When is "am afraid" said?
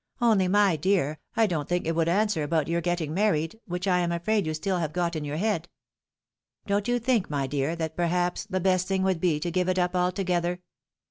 3.99-4.47